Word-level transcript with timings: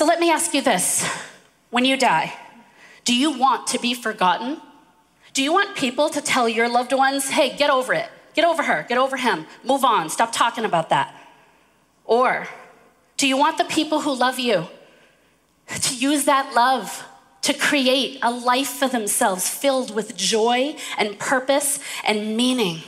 So 0.00 0.06
let 0.06 0.18
me 0.18 0.30
ask 0.30 0.54
you 0.54 0.62
this 0.62 1.06
when 1.68 1.84
you 1.84 1.94
die, 1.94 2.32
do 3.04 3.14
you 3.14 3.38
want 3.38 3.66
to 3.66 3.78
be 3.78 3.92
forgotten? 3.92 4.58
Do 5.34 5.42
you 5.42 5.52
want 5.52 5.76
people 5.76 6.08
to 6.08 6.22
tell 6.22 6.48
your 6.48 6.70
loved 6.70 6.94
ones, 6.94 7.28
hey, 7.28 7.54
get 7.54 7.68
over 7.68 7.92
it, 7.92 8.08
get 8.32 8.46
over 8.46 8.62
her, 8.62 8.86
get 8.88 8.96
over 8.96 9.18
him, 9.18 9.44
move 9.62 9.84
on, 9.84 10.08
stop 10.08 10.32
talking 10.32 10.64
about 10.64 10.88
that? 10.88 11.14
Or 12.06 12.48
do 13.18 13.28
you 13.28 13.36
want 13.36 13.58
the 13.58 13.64
people 13.66 14.00
who 14.00 14.14
love 14.14 14.38
you 14.38 14.68
to 15.68 15.94
use 15.94 16.24
that 16.24 16.54
love 16.54 17.04
to 17.42 17.52
create 17.52 18.20
a 18.22 18.30
life 18.30 18.68
for 18.70 18.88
themselves 18.88 19.50
filled 19.50 19.94
with 19.94 20.16
joy 20.16 20.76
and 20.96 21.18
purpose 21.18 21.78
and 22.06 22.38
meaning? 22.38 22.84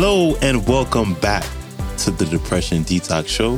Hello, 0.00 0.36
and 0.42 0.64
welcome 0.68 1.14
back 1.14 1.44
to 1.96 2.12
the 2.12 2.24
Depression 2.26 2.84
Detox 2.84 3.26
Show, 3.26 3.56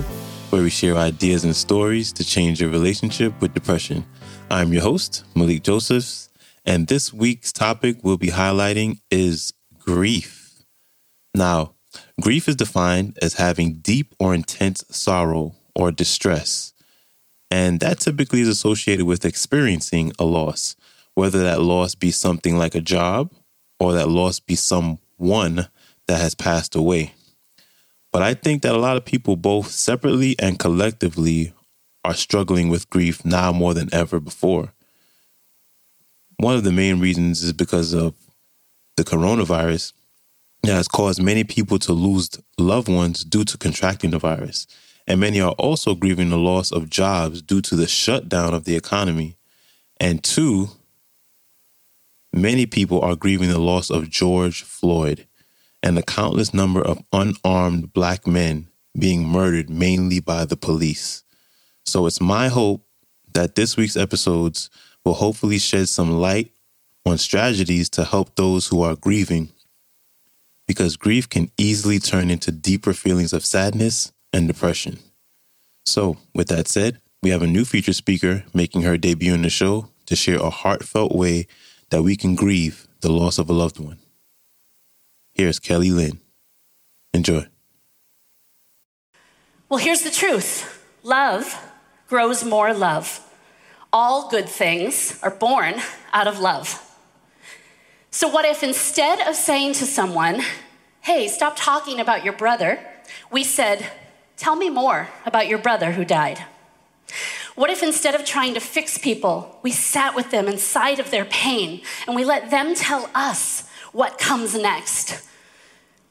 where 0.49 0.63
we 0.63 0.71
share 0.71 0.97
ideas 0.97 1.45
and 1.45 1.55
stories 1.55 2.15
to 2.15 2.25
change 2.25 2.63
your 2.63 2.71
relationship 2.71 3.39
with 3.43 3.53
depression. 3.53 4.07
I'm 4.51 4.73
your 4.73 4.81
host, 4.81 5.23
Malikee 5.35 5.61
Josephs, 5.61 6.31
and 6.65 6.87
this 6.87 7.13
week's 7.13 7.53
topic 7.53 7.99
we'll 8.03 8.17
be 8.17 8.29
highlighting 8.29 9.01
is 9.11 9.53
grief. 9.81 10.65
Now, 11.35 11.75
grief 12.23 12.49
is 12.49 12.57
defined 12.57 13.19
as 13.21 13.35
having 13.35 13.75
deep 13.75 14.15
or 14.19 14.35
intense 14.35 14.83
sorrow 14.89 15.57
or 15.75 15.93
distress, 15.93 16.73
and 17.51 17.81
that 17.81 18.01
typically 18.01 18.41
is 18.41 18.49
associated 18.49 19.05
with 19.05 19.27
experiencing 19.27 20.15
a 20.19 20.25
loss, 20.25 20.75
whether 21.15 21.43
that 21.43 21.61
loss 21.61 21.95
be 21.95 22.11
something 22.11 22.57
like 22.57 22.75
a 22.75 22.81
job 22.81 23.31
or 23.79 23.93
that 23.93 24.09
loss 24.09 24.41
be 24.41 24.57
someone 24.57 25.69
that 26.11 26.21
has 26.21 26.35
passed 26.35 26.75
away. 26.75 27.15
But 28.13 28.23
I 28.23 28.35
think 28.35 28.63
that 28.63 28.75
a 28.75 28.79
lot 28.79 28.97
of 28.97 29.05
people, 29.05 29.37
both 29.37 29.71
separately 29.71 30.35
and 30.41 30.59
collectively, 30.59 31.53
are 32.05 32.15
struggling 32.15 32.69
with 32.69 32.91
grief 32.91 33.25
now 33.25 33.53
more 33.53 33.75
than 33.75 33.89
ever 33.95 34.19
before. 34.19 34.73
One 36.39 36.57
of 36.57 36.65
the 36.65 36.73
main 36.73 36.99
reasons 36.99 37.45
is 37.45 37.53
because 37.53 37.93
of 37.93 38.15
the 38.97 39.05
coronavirus 39.05 39.93
that 40.65 40.73
has 40.73 40.89
caused 40.89 41.23
many 41.23 41.45
people 41.45 41.79
to 41.79 41.93
lose 41.93 42.31
loved 42.59 42.89
ones 42.89 43.23
due 43.23 43.45
to 43.45 43.57
contracting 43.57 44.11
the 44.11 44.19
virus. 44.19 44.67
And 45.07 45.21
many 45.21 45.41
are 45.41 45.53
also 45.53 45.95
grieving 45.95 46.31
the 46.31 46.39
loss 46.39 46.73
of 46.73 46.91
jobs 46.91 47.41
due 47.41 47.61
to 47.63 47.77
the 47.77 47.87
shutdown 47.87 48.53
of 48.53 48.65
the 48.65 48.75
economy. 48.75 49.37
And 50.01 50.25
two, 50.25 50.71
many 52.33 52.67
people 52.67 53.01
are 53.01 53.15
grieving 53.15 53.51
the 53.51 53.61
loss 53.61 53.91
of 53.91 54.11
George 54.11 54.65
Floyd 54.65 55.29
and 55.83 55.97
the 55.97 56.03
countless 56.03 56.53
number 56.53 56.83
of 56.83 57.03
unarmed 57.13 57.93
black 57.93 58.27
men 58.27 58.69
being 58.99 59.27
murdered 59.27 59.71
mainly 59.71 60.21
by 60.21 60.45
the 60.45 60.57
police. 60.57 61.23
So 61.85 62.07
it's 62.07 62.21
my 62.21 62.49
hope 62.49 62.85
that 63.33 63.55
this 63.55 63.77
week's 63.77 63.97
episodes 63.97 64.69
will 65.05 65.15
hopefully 65.15 65.59
shed 65.59 65.89
some 65.89 66.11
light 66.11 66.53
on 67.07 67.19
strategies 67.19 67.89
to 67.91 68.05
help 68.05 68.37
those 68.37 68.69
who 68.69 68.83
are 68.83 68.97
grieving 68.97 69.49
because 70.67 70.97
grief 70.97 71.29
can 71.29 71.51
easily 71.57 71.99
turn 71.99 72.31
into 72.31 72.53
deeper 72.53 72.93
feelings 72.93 73.33
of 73.33 73.45
sadness 73.45 74.13
and 74.33 74.47
depression. 74.47 74.99
So, 75.85 76.19
with 76.35 76.49
that 76.49 76.69
said, 76.69 77.01
we 77.23 77.31
have 77.31 77.43
a 77.43 77.47
new 77.47 77.65
featured 77.65 77.97
speaker 77.97 78.45
making 78.55 78.83
her 78.83 78.97
debut 78.97 79.35
in 79.35 79.43
the 79.43 79.51
show 79.51 79.89
to 80.07 80.15
share 80.15 80.39
a 80.39 80.51
heartfelt 80.51 81.13
way 81.15 81.47
that 81.91 82.03
we 82.03 82.17
can 82.17 82.35
grieve 82.35 82.87
the 83.01 83.11
loss 83.11 83.39
of 83.39 83.51
a 83.51 83.53
loved 83.53 83.81
one. 83.81 83.99
Here's 85.41 85.59
Kelley 85.59 85.91
Lynn. 85.91 86.21
Enjoy. 87.15 87.47
Well, 89.71 89.79
here's 89.79 90.03
the 90.03 90.11
truth 90.11 90.85
love 91.03 91.59
grows 92.11 92.45
more 92.45 92.75
love. 92.75 93.27
All 93.91 94.29
good 94.29 94.51
things 94.51 95.19
are 95.23 95.31
born 95.31 95.77
out 96.13 96.27
of 96.27 96.41
love. 96.41 96.87
So, 98.11 98.29
what 98.29 98.45
if 98.45 98.63
instead 98.63 99.27
of 99.27 99.35
saying 99.35 99.73
to 99.77 99.87
someone, 99.87 100.43
hey, 101.01 101.27
stop 101.27 101.55
talking 101.57 102.01
about 102.01 102.23
your 102.23 102.35
brother, 102.35 102.79
we 103.33 103.43
said, 103.43 103.91
tell 104.37 104.57
me 104.57 104.69
more 104.69 105.09
about 105.25 105.49
your 105.49 105.59
brother 105.59 105.93
who 105.93 106.05
died? 106.05 106.45
What 107.55 107.71
if 107.71 107.83
instead 107.83 108.15
of 108.15 108.27
trying 108.27 108.53
to 108.53 108.61
fix 108.61 108.99
people, 108.99 109.59
we 109.63 109.71
sat 109.71 110.15
with 110.15 110.31
them 110.33 110.49
inside 110.49 110.99
of 110.99 111.11
their 111.11 111.25
pain 111.25 111.81
and 112.07 112.15
we 112.15 112.27
let 112.27 112.51
them 112.51 112.75
tell 112.75 113.09
us 113.15 113.67
what 113.93 114.19
comes 114.19 114.55
next? 114.55 115.29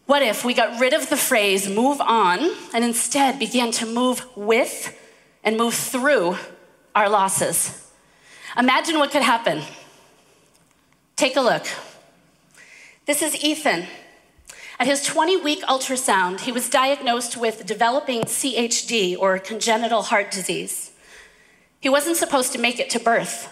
What 0.10 0.24
if 0.24 0.44
we 0.44 0.56
got 0.56 0.80
rid 0.80 0.94
of 0.94 1.08
the 1.08 1.16
phrase 1.16 1.70
move 1.70 2.02
on 2.02 2.40
and 2.74 2.84
instead 2.84 3.38
began 3.38 3.70
to 3.74 3.86
move 3.86 4.26
with 4.36 4.98
and 5.44 5.56
move 5.56 5.76
through 5.76 6.36
our 6.96 7.08
losses? 7.08 7.92
Imagine 8.58 8.98
what 8.98 9.12
could 9.12 9.22
happen. 9.22 9.62
Take 11.16 11.36
a 11.36 11.42
look. 11.42 11.68
This 13.06 13.22
is 13.22 13.44
Ethan. 13.44 13.86
At 14.80 14.88
his 14.88 15.04
20 15.04 15.38
week 15.42 15.62
ultrasound, 15.66 16.40
he 16.40 16.52
was 16.52 16.72
diagnosed 16.72 17.38
with 17.38 17.68
developing 17.68 18.24
CHD 18.24 19.16
or 19.16 19.38
congenital 19.38 20.02
heart 20.02 20.32
disease. 20.32 20.92
He 21.80 21.88
wasn't 21.88 22.18
supposed 22.18 22.52
to 22.54 22.58
make 22.58 22.80
it 22.80 22.90
to 22.90 23.00
birth. 23.00 23.48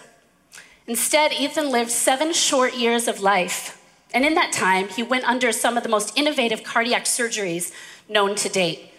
Instead, 0.87 1.33
Ethan 1.33 1.69
lived 1.69 1.91
seven 1.91 2.33
short 2.33 2.73
years 2.73 3.07
of 3.07 3.21
life 3.21 3.77
and 4.13 4.25
in 4.25 4.35
that 4.35 4.53
time, 4.53 4.87
he 4.87 5.03
went 5.03 5.27
under 5.27 5.51
some 5.51 5.77
of 5.77 5.83
the 5.83 5.89
most 5.89 6.17
innovative 6.17 6.63
cardiac 6.63 7.05
surgeries 7.05 7.73
known 8.07 8.35
to 8.35 8.49
date. 8.49 8.91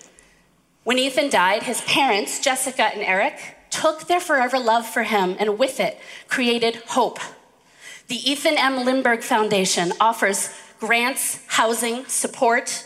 When 0.85 0.99
Ethan 0.99 1.31
died, 1.31 1.65
his 1.65 1.81
parents, 1.83 2.41
Jessica 2.41 2.85
and 2.85 3.03
Eric, 3.03 3.57
took 3.71 4.07
their 4.07 4.21
forever 4.21 4.59
love 4.59 4.87
for 4.87 5.03
him 5.03 5.37
and 5.39 5.59
with 5.59 5.81
it 5.81 5.99
created 6.29 6.77
hope. 6.89 7.19
The 8.09 8.31
Ethan 8.31 8.57
M. 8.57 8.85
Lindbergh 8.85 9.23
Foundation 9.23 9.93
offers 10.01 10.51
grants, 10.81 11.45
housing, 11.49 12.05
support, 12.07 12.85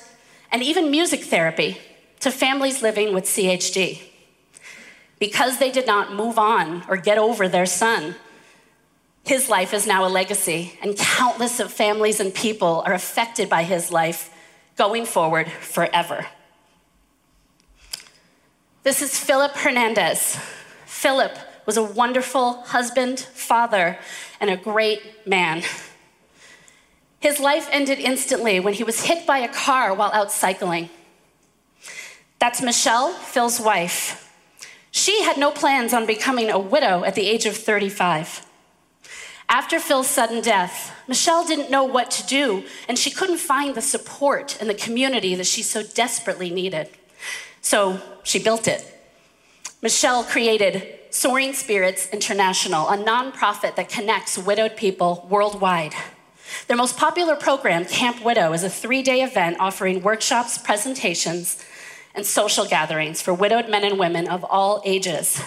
and 0.51 0.63
even 0.63 0.91
music 0.91 1.25
therapy 1.25 1.79
to 2.21 2.31
families 2.31 2.83
living 2.83 3.15
with 3.15 3.25
CHD. 3.25 4.03
Because 5.19 5.59
they 5.59 5.71
did 5.71 5.87
not 5.87 6.13
move 6.13 6.39
on 6.39 6.85
or 6.89 6.97
get 6.97 7.19
over 7.19 7.49
their 7.49 7.67
son, 7.67 8.17
his 9.25 9.49
life 9.49 9.73
is 9.73 9.87
now 9.87 10.05
a 10.05 10.09
legacy, 10.09 10.79
and 10.83 10.97
countless 10.97 11.61
of 11.61 11.73
families 11.73 12.19
and 12.19 12.35
people 12.35 12.83
are 12.85 12.93
affected 12.93 13.49
by 13.49 13.63
his 13.63 13.93
life 13.93 14.31
going 14.77 15.07
forward 15.07 15.51
forever. 15.51 16.27
This 18.83 19.01
is 19.01 19.17
Philip 19.17 19.53
Hernandez. 19.53 20.37
Philip 20.87 21.39
was 21.67 21.77
a 21.77 21.83
wonderful 21.83 22.63
husband, 22.63 23.21
father, 23.21 23.97
and 24.41 24.51
a 24.51 24.57
great 24.57 25.27
man. 25.27 25.63
His 27.21 27.39
life 27.39 27.69
ended 27.71 28.01
instantly 28.01 28.59
when 28.59 28.75
he 28.75 28.83
was 28.83 29.05
hit 29.05 29.25
by 29.25 29.39
a 29.39 29.53
car 29.53 29.95
while 29.95 30.11
out 30.13 30.33
cycling. 30.33 30.91
That's 32.41 32.61
Michelle, 32.61 33.13
Phil's 33.13 33.61
wife. 33.61 34.35
She 34.91 35.23
had 35.23 35.39
no 35.39 35.53
plans 35.53 35.95
on 35.95 36.07
becoming 36.07 36.51
a 36.51 36.59
widow 36.59 37.05
at 37.05 37.15
the 37.15 37.29
age 37.29 37.47
of 37.47 37.57
35. 37.57 38.45
After 39.53 39.79
Phil's 39.79 40.09
sudden 40.09 40.41
death, 40.41 40.97
Michelle 41.07 41.45
didn't 41.45 41.71
know 41.71 41.85
what 41.85 42.11
to 42.13 42.27
do, 42.27 42.65
and 42.89 42.99
she 42.99 43.11
couldn't 43.11 43.37
find 43.37 43.75
the 43.75 43.83
support 43.83 44.57
and 44.59 44.71
the 44.71 44.75
community 44.75 45.35
that 45.35 45.47
she 45.47 45.63
so 45.63 45.83
desperately 45.83 46.49
needed. 46.49 46.89
So 47.61 48.01
she 48.23 48.39
built 48.39 48.67
it. 48.67 48.83
Michelle 49.83 50.25
created 50.25 50.99
Soaring 51.11 51.53
Spirits 51.53 52.09
International, 52.15 52.89
a 52.89 52.97
nonprofit 52.97 53.77
that 53.77 53.91
connects 53.91 54.39
widowed 54.39 54.75
people 54.75 55.27
worldwide. 55.29 55.93
Their 56.67 56.79
most 56.79 56.97
popular 56.97 57.37
program, 57.37 57.85
Camp 57.85 58.25
Widow, 58.25 58.55
is 58.55 58.65
a 58.65 58.71
three 58.71 59.03
day 59.03 59.21
event 59.21 59.59
offering 59.61 60.03
workshops, 60.03 60.57
presentations, 60.57 61.63
and 62.15 62.25
social 62.25 62.65
gatherings 62.65 63.21
for 63.21 63.35
widowed 63.35 63.69
men 63.69 63.85
and 63.85 63.99
women 63.99 64.29
of 64.29 64.45
all 64.45 64.81
ages. 64.87 65.43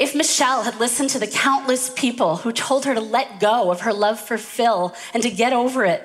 If 0.00 0.14
Michelle 0.14 0.62
had 0.62 0.80
listened 0.80 1.10
to 1.10 1.18
the 1.18 1.26
countless 1.26 1.90
people 1.90 2.36
who 2.36 2.52
told 2.52 2.86
her 2.86 2.94
to 2.94 3.02
let 3.02 3.38
go 3.38 3.70
of 3.70 3.82
her 3.82 3.92
love 3.92 4.18
for 4.18 4.38
Phil 4.38 4.94
and 5.12 5.22
to 5.22 5.30
get 5.30 5.52
over 5.52 5.84
it, 5.84 6.02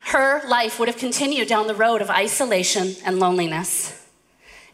her 0.00 0.42
life 0.48 0.80
would 0.80 0.88
have 0.88 0.96
continued 0.96 1.46
down 1.46 1.68
the 1.68 1.74
road 1.76 2.02
of 2.02 2.10
isolation 2.10 2.96
and 3.06 3.20
loneliness. 3.20 4.04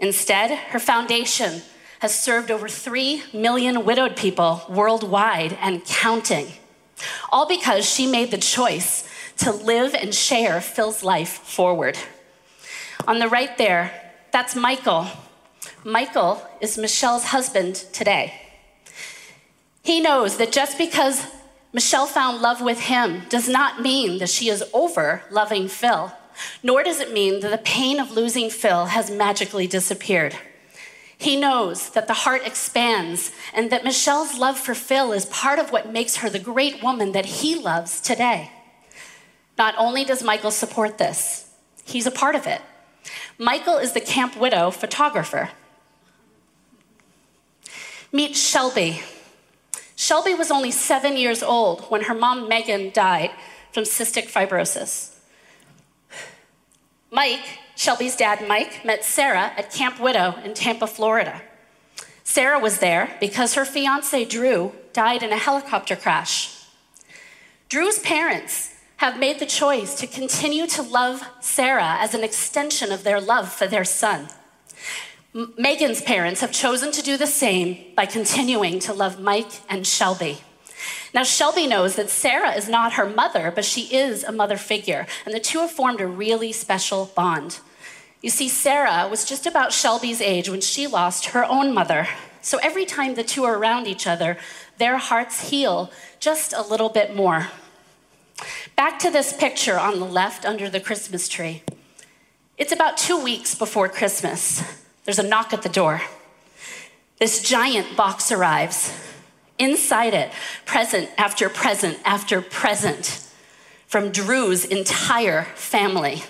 Instead, 0.00 0.50
her 0.70 0.78
foundation 0.78 1.60
has 1.98 2.18
served 2.18 2.50
over 2.50 2.68
3 2.68 3.24
million 3.34 3.84
widowed 3.84 4.16
people 4.16 4.62
worldwide 4.70 5.52
and 5.60 5.84
counting. 5.84 6.46
All 7.30 7.46
because 7.46 7.84
she 7.84 8.06
made 8.06 8.30
the 8.30 8.38
choice 8.38 9.06
to 9.38 9.52
live 9.52 9.94
and 9.94 10.14
share 10.14 10.62
Phil's 10.62 11.02
life 11.02 11.28
forward. 11.28 11.98
On 13.06 13.18
the 13.18 13.28
right 13.28 13.58
there, 13.58 14.14
that's 14.32 14.56
Michael. 14.56 15.08
Michael 15.84 16.42
is 16.60 16.76
Michelle's 16.76 17.26
husband 17.26 17.76
today. 17.92 18.34
He 19.82 20.00
knows 20.00 20.36
that 20.38 20.50
just 20.50 20.76
because 20.76 21.24
Michelle 21.72 22.06
found 22.06 22.42
love 22.42 22.60
with 22.60 22.80
him 22.80 23.22
does 23.28 23.48
not 23.48 23.80
mean 23.80 24.18
that 24.18 24.28
she 24.28 24.48
is 24.48 24.64
over 24.72 25.22
loving 25.30 25.68
Phil, 25.68 26.12
nor 26.62 26.82
does 26.82 27.00
it 27.00 27.12
mean 27.12 27.40
that 27.40 27.50
the 27.50 27.58
pain 27.58 28.00
of 28.00 28.10
losing 28.10 28.50
Phil 28.50 28.86
has 28.86 29.10
magically 29.10 29.68
disappeared. 29.68 30.36
He 31.16 31.36
knows 31.38 31.90
that 31.90 32.06
the 32.06 32.12
heart 32.12 32.42
expands 32.44 33.32
and 33.52 33.70
that 33.70 33.84
Michelle's 33.84 34.38
love 34.38 34.58
for 34.58 34.74
Phil 34.74 35.12
is 35.12 35.26
part 35.26 35.58
of 35.58 35.70
what 35.70 35.92
makes 35.92 36.16
her 36.16 36.30
the 36.30 36.38
great 36.38 36.82
woman 36.82 37.12
that 37.12 37.26
he 37.26 37.54
loves 37.56 38.00
today. 38.00 38.50
Not 39.56 39.74
only 39.78 40.04
does 40.04 40.22
Michael 40.22 40.52
support 40.52 40.98
this, 40.98 41.52
he's 41.84 42.06
a 42.06 42.12
part 42.12 42.34
of 42.34 42.46
it. 42.46 42.62
Michael 43.38 43.78
is 43.78 43.92
the 43.92 44.00
Camp 44.00 44.36
Widow 44.36 44.70
photographer. 44.70 45.50
Meet 48.10 48.36
Shelby. 48.36 49.02
Shelby 49.94 50.32
was 50.32 50.50
only 50.50 50.70
seven 50.70 51.18
years 51.18 51.42
old 51.42 51.82
when 51.90 52.04
her 52.04 52.14
mom, 52.14 52.48
Megan, 52.48 52.90
died 52.90 53.30
from 53.70 53.84
cystic 53.84 54.30
fibrosis. 54.30 55.14
Mike, 57.10 57.58
Shelby's 57.76 58.16
dad, 58.16 58.46
Mike, 58.48 58.82
met 58.82 59.04
Sarah 59.04 59.52
at 59.58 59.72
Camp 59.72 60.00
Widow 60.00 60.36
in 60.42 60.54
Tampa, 60.54 60.86
Florida. 60.86 61.42
Sarah 62.24 62.58
was 62.58 62.78
there 62.78 63.14
because 63.20 63.54
her 63.54 63.66
fiance, 63.66 64.24
Drew, 64.24 64.72
died 64.94 65.22
in 65.22 65.32
a 65.32 65.36
helicopter 65.36 65.94
crash. 65.94 66.64
Drew's 67.68 67.98
parents 67.98 68.74
have 68.98 69.18
made 69.18 69.38
the 69.38 69.46
choice 69.46 69.94
to 69.96 70.06
continue 70.06 70.66
to 70.66 70.82
love 70.82 71.22
Sarah 71.40 71.96
as 71.98 72.14
an 72.14 72.24
extension 72.24 72.90
of 72.90 73.04
their 73.04 73.20
love 73.20 73.52
for 73.52 73.66
their 73.66 73.84
son. 73.84 74.28
Megan's 75.56 76.02
parents 76.02 76.40
have 76.40 76.50
chosen 76.50 76.90
to 76.90 77.00
do 77.00 77.16
the 77.16 77.26
same 77.26 77.78
by 77.94 78.06
continuing 78.06 78.80
to 78.80 78.92
love 78.92 79.20
Mike 79.20 79.60
and 79.68 79.86
Shelby. 79.86 80.38
Now, 81.14 81.22
Shelby 81.22 81.68
knows 81.68 81.94
that 81.94 82.10
Sarah 82.10 82.56
is 82.56 82.68
not 82.68 82.94
her 82.94 83.08
mother, 83.08 83.52
but 83.54 83.64
she 83.64 83.82
is 83.94 84.24
a 84.24 84.32
mother 84.32 84.56
figure, 84.56 85.06
and 85.24 85.32
the 85.32 85.38
two 85.38 85.60
have 85.60 85.70
formed 85.70 86.00
a 86.00 86.08
really 86.08 86.50
special 86.50 87.12
bond. 87.14 87.60
You 88.20 88.30
see, 88.30 88.48
Sarah 88.48 89.06
was 89.08 89.24
just 89.24 89.46
about 89.46 89.72
Shelby's 89.72 90.20
age 90.20 90.48
when 90.48 90.60
she 90.60 90.88
lost 90.88 91.26
her 91.26 91.44
own 91.44 91.72
mother. 91.72 92.08
So 92.42 92.58
every 92.58 92.84
time 92.84 93.14
the 93.14 93.22
two 93.22 93.44
are 93.44 93.56
around 93.56 93.86
each 93.86 94.08
other, 94.08 94.38
their 94.78 94.96
hearts 94.96 95.50
heal 95.50 95.92
just 96.18 96.52
a 96.52 96.62
little 96.62 96.88
bit 96.88 97.14
more. 97.14 97.48
Back 98.74 98.98
to 99.00 99.10
this 99.10 99.32
picture 99.32 99.78
on 99.78 100.00
the 100.00 100.06
left 100.06 100.44
under 100.44 100.68
the 100.68 100.80
Christmas 100.80 101.28
tree. 101.28 101.62
It's 102.56 102.72
about 102.72 102.96
two 102.96 103.22
weeks 103.22 103.54
before 103.54 103.88
Christmas. 103.88 104.64
There's 105.08 105.18
a 105.18 105.22
knock 105.22 105.54
at 105.54 105.62
the 105.62 105.70
door. 105.70 106.02
This 107.18 107.42
giant 107.42 107.96
box 107.96 108.30
arrives. 108.30 108.92
Inside 109.58 110.12
it, 110.12 110.30
present 110.66 111.08
after 111.16 111.48
present 111.48 111.98
after 112.04 112.42
present 112.42 113.26
from 113.86 114.12
Drew's 114.12 114.66
entire 114.66 115.44
family. 115.54 116.24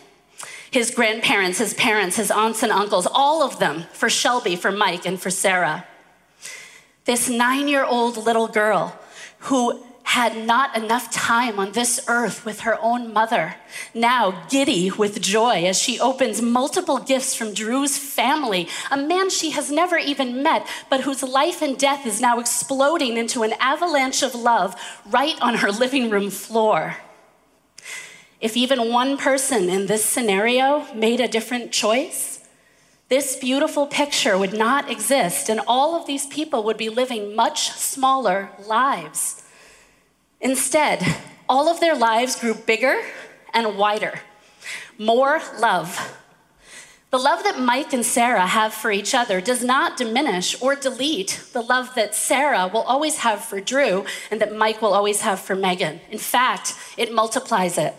His 0.70 0.92
grandparents, 0.92 1.58
his 1.58 1.74
parents, 1.74 2.14
his 2.18 2.30
aunts 2.30 2.62
and 2.62 2.70
uncles, 2.70 3.08
all 3.10 3.42
of 3.42 3.58
them 3.58 3.86
for 3.92 4.08
Shelby, 4.08 4.54
for 4.54 4.70
Mike, 4.70 5.04
and 5.04 5.20
for 5.20 5.28
Sarah. 5.28 5.84
This 7.04 7.28
nine 7.28 7.66
year 7.66 7.84
old 7.84 8.16
little 8.16 8.46
girl 8.46 8.96
who 9.40 9.84
had 10.08 10.34
not 10.46 10.74
enough 10.74 11.10
time 11.10 11.58
on 11.58 11.70
this 11.72 12.00
earth 12.08 12.42
with 12.46 12.60
her 12.60 12.78
own 12.80 13.12
mother, 13.12 13.54
now 13.92 14.42
giddy 14.48 14.90
with 14.90 15.20
joy 15.20 15.66
as 15.66 15.78
she 15.78 16.00
opens 16.00 16.40
multiple 16.40 16.98
gifts 16.98 17.34
from 17.34 17.52
Drew's 17.52 17.98
family, 17.98 18.66
a 18.90 18.96
man 18.96 19.28
she 19.28 19.50
has 19.50 19.70
never 19.70 19.98
even 19.98 20.42
met, 20.42 20.66
but 20.88 21.02
whose 21.02 21.22
life 21.22 21.60
and 21.60 21.76
death 21.76 22.06
is 22.06 22.22
now 22.22 22.40
exploding 22.40 23.18
into 23.18 23.42
an 23.42 23.52
avalanche 23.60 24.22
of 24.22 24.34
love 24.34 24.74
right 25.04 25.38
on 25.42 25.56
her 25.56 25.70
living 25.70 26.08
room 26.08 26.30
floor. 26.30 26.96
If 28.40 28.56
even 28.56 28.90
one 28.90 29.18
person 29.18 29.68
in 29.68 29.88
this 29.88 30.06
scenario 30.06 30.86
made 30.94 31.20
a 31.20 31.28
different 31.28 31.70
choice, 31.70 32.48
this 33.10 33.36
beautiful 33.36 33.86
picture 33.86 34.38
would 34.38 34.54
not 34.54 34.90
exist, 34.90 35.50
and 35.50 35.60
all 35.66 35.94
of 35.94 36.06
these 36.06 36.26
people 36.28 36.64
would 36.64 36.78
be 36.78 36.88
living 36.88 37.36
much 37.36 37.72
smaller 37.72 38.48
lives. 38.66 39.42
Instead, 40.40 41.04
all 41.48 41.68
of 41.68 41.80
their 41.80 41.96
lives 41.96 42.38
grew 42.38 42.54
bigger 42.54 43.00
and 43.52 43.76
wider. 43.76 44.20
More 44.98 45.40
love. 45.58 46.16
The 47.10 47.18
love 47.18 47.42
that 47.44 47.58
Mike 47.58 47.94
and 47.94 48.04
Sarah 48.04 48.46
have 48.46 48.74
for 48.74 48.90
each 48.90 49.14
other 49.14 49.40
does 49.40 49.64
not 49.64 49.96
diminish 49.96 50.60
or 50.60 50.74
delete 50.74 51.42
the 51.54 51.62
love 51.62 51.94
that 51.94 52.14
Sarah 52.14 52.68
will 52.68 52.82
always 52.82 53.18
have 53.18 53.42
for 53.42 53.60
Drew 53.60 54.04
and 54.30 54.40
that 54.42 54.54
Mike 54.54 54.82
will 54.82 54.92
always 54.92 55.22
have 55.22 55.40
for 55.40 55.54
Megan. 55.54 56.00
In 56.10 56.18
fact, 56.18 56.74
it 56.98 57.12
multiplies 57.12 57.78
it, 57.78 57.94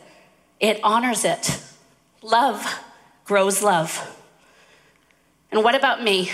it 0.59 0.79
honors 0.83 1.25
it. 1.25 1.59
Love 2.21 2.83
grows 3.25 3.63
love. 3.63 4.15
And 5.51 5.63
what 5.63 5.73
about 5.73 6.03
me? 6.03 6.29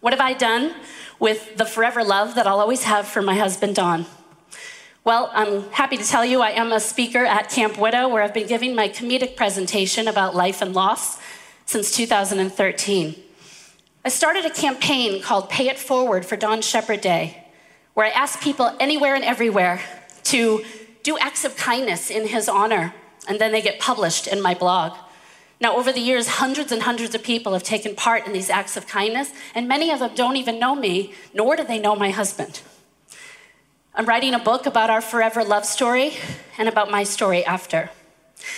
What 0.00 0.12
have 0.12 0.20
I 0.20 0.32
done 0.34 0.74
with 1.18 1.56
the 1.56 1.64
forever 1.64 2.04
love 2.04 2.36
that 2.36 2.46
I'll 2.46 2.60
always 2.60 2.84
have 2.84 3.08
for 3.08 3.20
my 3.22 3.34
husband, 3.34 3.74
Don? 3.74 4.06
Well, 5.06 5.30
I'm 5.34 5.70
happy 5.70 5.96
to 5.98 6.02
tell 6.02 6.24
you 6.24 6.40
I 6.40 6.50
am 6.50 6.72
a 6.72 6.80
speaker 6.80 7.24
at 7.24 7.48
Camp 7.48 7.78
Widow, 7.78 8.08
where 8.08 8.24
I've 8.24 8.34
been 8.34 8.48
giving 8.48 8.74
my 8.74 8.88
comedic 8.88 9.36
presentation 9.36 10.08
about 10.08 10.34
life 10.34 10.60
and 10.60 10.74
loss 10.74 11.20
since 11.64 11.92
2013. 11.92 13.14
I 14.04 14.08
started 14.08 14.44
a 14.44 14.50
campaign 14.50 15.22
called 15.22 15.48
Pay 15.48 15.68
It 15.68 15.78
Forward 15.78 16.26
for 16.26 16.34
Don 16.34 16.60
Shepherd 16.60 17.02
Day, 17.02 17.44
where 17.94 18.04
I 18.04 18.08
ask 18.08 18.40
people 18.40 18.76
anywhere 18.80 19.14
and 19.14 19.22
everywhere 19.22 19.80
to 20.24 20.64
do 21.04 21.16
acts 21.18 21.44
of 21.44 21.56
kindness 21.56 22.10
in 22.10 22.26
his 22.26 22.48
honor, 22.48 22.92
and 23.28 23.40
then 23.40 23.52
they 23.52 23.62
get 23.62 23.78
published 23.78 24.26
in 24.26 24.42
my 24.42 24.54
blog. 24.54 24.98
Now, 25.60 25.76
over 25.76 25.92
the 25.92 26.00
years, 26.00 26.26
hundreds 26.26 26.72
and 26.72 26.82
hundreds 26.82 27.14
of 27.14 27.22
people 27.22 27.52
have 27.52 27.62
taken 27.62 27.94
part 27.94 28.26
in 28.26 28.32
these 28.32 28.50
acts 28.50 28.76
of 28.76 28.88
kindness, 28.88 29.30
and 29.54 29.68
many 29.68 29.92
of 29.92 30.00
them 30.00 30.16
don't 30.16 30.36
even 30.36 30.58
know 30.58 30.74
me, 30.74 31.14
nor 31.32 31.54
do 31.54 31.62
they 31.62 31.78
know 31.78 31.94
my 31.94 32.10
husband. 32.10 32.60
I'm 33.98 34.04
writing 34.04 34.34
a 34.34 34.38
book 34.38 34.66
about 34.66 34.90
our 34.90 35.00
forever 35.00 35.42
love 35.42 35.64
story 35.64 36.12
and 36.58 36.68
about 36.68 36.90
my 36.90 37.02
story 37.02 37.42
after. 37.46 37.88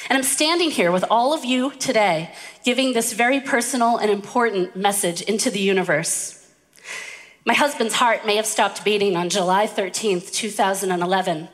And 0.08 0.18
I'm 0.18 0.24
standing 0.24 0.72
here 0.72 0.90
with 0.90 1.04
all 1.08 1.32
of 1.32 1.44
you 1.44 1.70
today, 1.74 2.34
giving 2.64 2.92
this 2.92 3.12
very 3.12 3.38
personal 3.40 3.98
and 3.98 4.10
important 4.10 4.74
message 4.74 5.22
into 5.22 5.48
the 5.48 5.60
universe. 5.60 6.44
My 7.44 7.54
husband's 7.54 7.94
heart 7.94 8.26
may 8.26 8.34
have 8.34 8.46
stopped 8.46 8.84
beating 8.84 9.16
on 9.16 9.28
July 9.28 9.68
13th, 9.68 10.32
2011. 10.32 11.48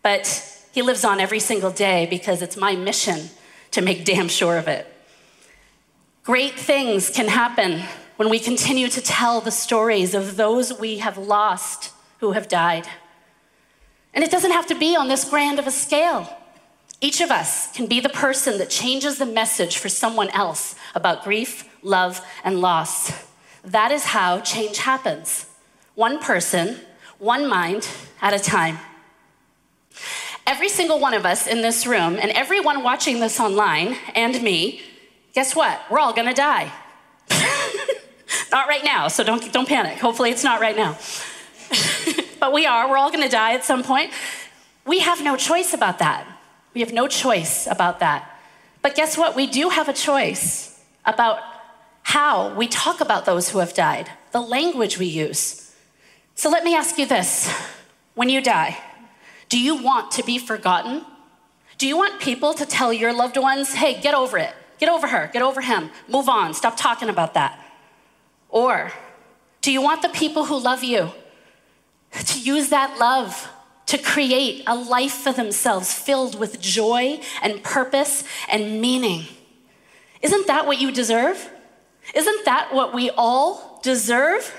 But 0.00 0.64
he 0.70 0.82
lives 0.82 1.04
on 1.04 1.18
every 1.18 1.40
single 1.40 1.72
day 1.72 2.06
because 2.08 2.40
it's 2.40 2.56
my 2.56 2.76
mission 2.76 3.30
to 3.72 3.82
make 3.82 4.04
damn 4.04 4.28
sure 4.28 4.58
of 4.58 4.68
it. 4.68 4.86
Great 6.22 6.54
things 6.54 7.10
can 7.10 7.26
happen 7.26 7.82
when 8.20 8.28
we 8.28 8.38
continue 8.38 8.86
to 8.86 9.00
tell 9.00 9.40
the 9.40 9.50
stories 9.50 10.14
of 10.14 10.36
those 10.36 10.78
we 10.78 10.98
have 10.98 11.16
lost 11.16 11.90
who 12.18 12.32
have 12.32 12.48
died. 12.48 12.86
And 14.12 14.22
it 14.22 14.30
doesn't 14.30 14.50
have 14.50 14.66
to 14.66 14.74
be 14.74 14.94
on 14.94 15.08
this 15.08 15.24
grand 15.24 15.58
of 15.58 15.66
a 15.66 15.70
scale. 15.70 16.28
Each 17.00 17.22
of 17.22 17.30
us 17.30 17.72
can 17.72 17.86
be 17.86 17.98
the 17.98 18.10
person 18.10 18.58
that 18.58 18.68
changes 18.68 19.16
the 19.16 19.24
message 19.24 19.78
for 19.78 19.88
someone 19.88 20.28
else 20.32 20.74
about 20.94 21.24
grief, 21.24 21.66
love, 21.82 22.20
and 22.44 22.60
loss. 22.60 23.10
That 23.64 23.90
is 23.90 24.04
how 24.04 24.40
change 24.40 24.76
happens 24.76 25.46
one 25.94 26.18
person, 26.18 26.76
one 27.20 27.48
mind 27.48 27.88
at 28.20 28.34
a 28.34 28.38
time. 28.38 28.80
Every 30.46 30.68
single 30.68 31.00
one 31.00 31.14
of 31.14 31.24
us 31.24 31.46
in 31.46 31.62
this 31.62 31.86
room, 31.86 32.18
and 32.20 32.32
everyone 32.32 32.82
watching 32.82 33.20
this 33.20 33.40
online, 33.40 33.96
and 34.14 34.42
me, 34.42 34.82
guess 35.32 35.56
what? 35.56 35.80
We're 35.90 36.00
all 36.00 36.12
gonna 36.12 36.34
die. 36.34 36.70
Not 38.50 38.68
right 38.68 38.84
now, 38.84 39.08
so 39.08 39.24
don't, 39.24 39.52
don't 39.52 39.68
panic. 39.68 39.98
Hopefully, 39.98 40.30
it's 40.30 40.44
not 40.44 40.60
right 40.60 40.76
now. 40.76 40.98
but 42.40 42.52
we 42.52 42.66
are. 42.66 42.88
We're 42.88 42.96
all 42.96 43.10
going 43.10 43.22
to 43.22 43.30
die 43.30 43.54
at 43.54 43.64
some 43.64 43.82
point. 43.82 44.12
We 44.86 45.00
have 45.00 45.22
no 45.22 45.36
choice 45.36 45.74
about 45.74 45.98
that. 45.98 46.26
We 46.74 46.80
have 46.80 46.92
no 46.92 47.06
choice 47.08 47.66
about 47.66 48.00
that. 48.00 48.40
But 48.82 48.94
guess 48.94 49.16
what? 49.16 49.36
We 49.36 49.46
do 49.46 49.68
have 49.68 49.88
a 49.88 49.92
choice 49.92 50.82
about 51.04 51.38
how 52.02 52.54
we 52.54 52.66
talk 52.66 53.00
about 53.00 53.24
those 53.24 53.50
who 53.50 53.58
have 53.58 53.74
died, 53.74 54.10
the 54.32 54.40
language 54.40 54.98
we 54.98 55.06
use. 55.06 55.74
So 56.34 56.48
let 56.50 56.64
me 56.64 56.74
ask 56.74 56.98
you 56.98 57.06
this 57.06 57.52
when 58.14 58.28
you 58.28 58.40
die, 58.40 58.78
do 59.48 59.60
you 59.60 59.82
want 59.82 60.10
to 60.12 60.24
be 60.24 60.38
forgotten? 60.38 61.04
Do 61.78 61.86
you 61.86 61.96
want 61.96 62.20
people 62.20 62.54
to 62.54 62.66
tell 62.66 62.92
your 62.92 63.12
loved 63.12 63.36
ones, 63.36 63.74
hey, 63.74 64.00
get 64.00 64.14
over 64.14 64.38
it, 64.38 64.54
get 64.78 64.88
over 64.88 65.06
her, 65.06 65.30
get 65.32 65.42
over 65.42 65.60
him, 65.60 65.90
move 66.08 66.28
on, 66.28 66.54
stop 66.54 66.76
talking 66.76 67.08
about 67.08 67.34
that? 67.34 67.58
Or 68.50 68.92
do 69.60 69.72
you 69.72 69.80
want 69.80 70.02
the 70.02 70.08
people 70.08 70.44
who 70.44 70.58
love 70.58 70.82
you 70.82 71.10
to 72.12 72.40
use 72.40 72.70
that 72.70 72.98
love 72.98 73.48
to 73.90 73.98
create 73.98 74.62
a 74.68 74.74
life 74.76 75.12
for 75.14 75.32
themselves 75.32 75.92
filled 75.92 76.38
with 76.38 76.60
joy 76.60 77.20
and 77.42 77.60
purpose 77.64 78.22
and 78.48 78.80
meaning. 78.80 79.24
Isn't 80.22 80.46
that 80.46 80.64
what 80.64 80.80
you 80.80 80.92
deserve? 80.92 81.50
Isn't 82.14 82.44
that 82.44 82.72
what 82.72 82.94
we 82.94 83.10
all 83.10 83.80
deserve? 83.82 84.54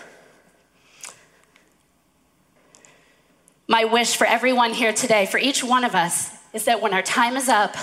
My 3.70 3.86
wish 3.86 4.18
for 4.18 4.28
everyone 4.28 4.74
here 4.74 4.92
today, 4.92 5.26
for 5.26 5.38
each 5.38 5.64
one 5.64 5.86
of 5.86 5.96
us, 5.96 6.30
is 6.52 6.66
that 6.66 6.82
when 6.82 6.94
our 6.94 7.02
time 7.02 7.38
is 7.38 7.48
up, 7.48 7.78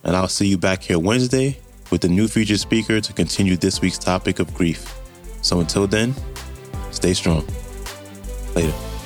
And 0.04 0.16
I'll 0.16 0.30
see 0.30 0.48
you 0.48 0.58
back 0.58 0.84
here 0.84 1.00
Wednesday 1.00 1.60
with 1.92 2.06
a 2.06 2.08
new 2.08 2.28
featured 2.28 2.60
speaker 2.60 3.02
to 3.02 3.14
continue 3.14 3.58
this 3.58 3.82
week's 3.82 3.98
topic 3.98 4.40
of 4.40 4.54
grief. 4.54 4.96
So 5.42 5.60
until 5.60 5.86
then, 5.86 6.14
stay 6.92 7.14
strong. 7.14 7.46
Later. 8.56 8.97